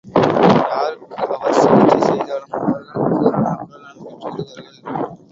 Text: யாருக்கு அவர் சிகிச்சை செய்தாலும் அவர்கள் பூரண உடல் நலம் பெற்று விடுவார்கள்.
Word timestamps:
யாருக்கு 0.69 1.17
அவர் 1.25 1.57
சிகிச்சை 1.57 1.99
செய்தாலும் 1.99 2.55
அவர்கள் 2.59 2.87
பூரண 3.11 3.51
உடல் 3.57 3.83
நலம் 3.83 4.01
பெற்று 4.23 4.55
விடுவார்கள். 4.55 5.21